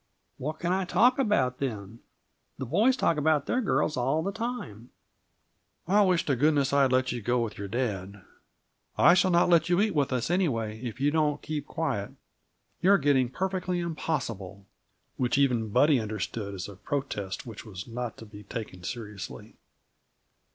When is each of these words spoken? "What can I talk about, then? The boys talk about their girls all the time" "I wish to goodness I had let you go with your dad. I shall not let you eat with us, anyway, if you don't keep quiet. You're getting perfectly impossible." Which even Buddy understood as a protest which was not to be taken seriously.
"What 0.39 0.57
can 0.57 0.71
I 0.73 0.83
talk 0.83 1.19
about, 1.19 1.59
then? 1.59 1.99
The 2.57 2.65
boys 2.65 2.97
talk 2.97 3.17
about 3.17 3.45
their 3.45 3.61
girls 3.61 3.95
all 3.95 4.23
the 4.23 4.31
time" 4.31 4.89
"I 5.87 6.01
wish 6.01 6.25
to 6.25 6.35
goodness 6.35 6.73
I 6.73 6.81
had 6.81 6.91
let 6.91 7.11
you 7.11 7.21
go 7.21 7.39
with 7.43 7.59
your 7.59 7.67
dad. 7.67 8.23
I 8.97 9.13
shall 9.13 9.29
not 9.29 9.47
let 9.47 9.69
you 9.69 9.79
eat 9.79 9.93
with 9.93 10.11
us, 10.11 10.31
anyway, 10.31 10.81
if 10.81 10.99
you 10.99 11.11
don't 11.11 11.43
keep 11.43 11.67
quiet. 11.67 12.13
You're 12.81 12.97
getting 12.97 13.29
perfectly 13.29 13.77
impossible." 13.79 14.65
Which 15.17 15.37
even 15.37 15.69
Buddy 15.69 15.99
understood 15.99 16.55
as 16.55 16.67
a 16.67 16.75
protest 16.77 17.45
which 17.45 17.63
was 17.63 17.87
not 17.87 18.17
to 18.17 18.25
be 18.25 18.41
taken 18.41 18.81
seriously. 18.83 19.53